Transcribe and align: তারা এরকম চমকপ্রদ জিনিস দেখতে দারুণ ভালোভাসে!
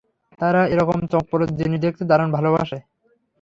তারা 0.39 0.61
এরকম 0.73 0.99
চমকপ্রদ 1.11 1.49
জিনিস 1.59 1.79
দেখতে 1.85 2.03
দারুণ 2.09 2.29
ভালোভাসে! 2.37 2.79